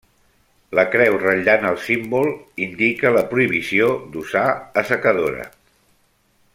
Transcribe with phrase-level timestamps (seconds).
[0.77, 2.31] La creu ratllant el símbol
[2.67, 4.47] indica la prohibició d'usar
[4.83, 5.49] assecadora.